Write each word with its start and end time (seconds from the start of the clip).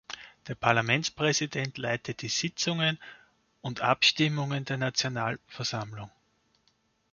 Der 0.47 0.55
Parlamentspräsident 0.55 1.77
leitet 1.77 2.23
die 2.23 2.27
Sitzungen 2.27 2.97
und 3.61 3.81
Abstimmungen 3.81 4.65
der 4.65 4.77
Nationalversammlung. 4.77 6.09